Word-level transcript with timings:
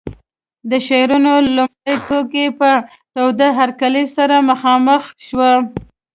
د 0.69 0.71
شعرونو 0.87 1.31
لومړنۍ 1.55 1.95
ټولګه 2.05 2.39
یې 2.43 2.47
په 2.59 2.69
تود 3.13 3.39
هرکلي 3.59 4.05
سره 4.15 4.35
مخامخ 4.49 5.03
شوه. 5.27 5.51